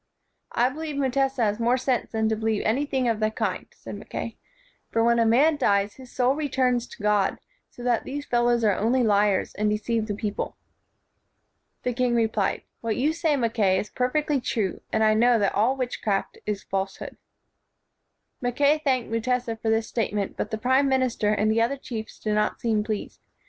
"I 0.53 0.67
believe 0.69 0.95
Mutesa 0.95 1.43
has 1.43 1.59
more 1.59 1.77
sense 1.77 2.09
than 2.11 2.27
to 2.29 2.35
believe 2.35 2.63
anything 2.65 3.07
of 3.07 3.19
the 3.19 3.29
kind," 3.29 3.67
said 3.71 3.93
Mackay, 3.97 4.35
"for 4.89 5.03
when 5.03 5.19
a 5.19 5.27
man 5.27 5.57
dies, 5.57 5.97
his 5.97 6.11
soul 6.11 6.33
returns 6.33 6.87
to 6.87 7.03
126 7.03 7.05
KING 7.75 7.83
AND 7.83 7.83
WIZARD 7.83 7.83
God, 7.83 7.83
so 7.83 7.83
that 8.01 8.03
these 8.03 8.25
fellows 8.25 8.63
are 8.63 8.83
only 8.83 9.03
liars, 9.07 9.53
and 9.53 9.69
deceive 9.69 10.07
the 10.07 10.15
people." 10.15 10.57
The 11.83 11.93
king 11.93 12.15
replied, 12.15 12.63
"What 12.79 12.95
you 12.97 13.13
say, 13.13 13.35
Mac 13.37 13.53
kay, 13.53 13.77
is 13.77 13.91
perfectly 13.91 14.41
true, 14.41 14.81
and 14.91 15.03
I 15.03 15.13
know 15.13 15.37
that 15.37 15.53
all 15.53 15.75
witchcraft 15.77 16.39
is 16.47 16.63
falsehood." 16.63 17.17
Mackay 18.41 18.79
thanked 18.79 19.11
Mutesa 19.11 19.55
for 19.55 19.69
this 19.69 19.87
state 19.87 20.15
ment, 20.15 20.35
but 20.35 20.49
the 20.49 20.57
prime 20.57 20.89
minister 20.89 21.29
and 21.31 21.55
other 21.59 21.77
chiefs 21.77 22.17
did 22.17 22.33
not 22.33 22.59
seem 22.59 22.83
pleased. 22.83 23.19